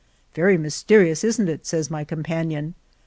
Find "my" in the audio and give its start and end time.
1.91-2.03